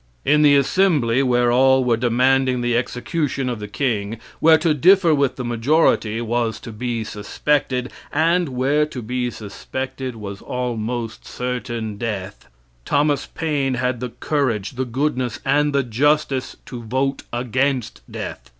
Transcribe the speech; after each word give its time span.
In 0.25 0.41
the 0.41 0.55
assembly, 0.55 1.21
where 1.21 1.51
all 1.51 1.83
were 1.83 1.95
demanding 1.95 2.61
the 2.61 2.75
execution 2.75 3.47
of 3.49 3.59
the 3.59 3.67
king, 3.67 4.17
where 4.39 4.57
to 4.57 4.73
differ 4.73 5.13
with 5.13 5.35
the 5.35 5.45
majority 5.45 6.19
was 6.21 6.59
to 6.61 6.71
be 6.71 7.03
suspected, 7.03 7.91
and 8.11 8.49
where 8.49 8.87
to 8.87 9.03
be 9.03 9.29
suspected 9.29 10.15
was 10.15 10.41
almost 10.41 11.27
certain 11.27 11.97
death 11.99 12.47
Thomas 12.83 13.27
Paine 13.27 13.75
had 13.75 13.99
the 13.99 14.09
courage, 14.09 14.71
the 14.71 14.85
goodness, 14.85 15.39
and 15.45 15.71
the 15.71 15.83
justice 15.83 16.57
to 16.65 16.81
vote 16.81 17.21
against 17.31 18.01
death. 18.11 18.49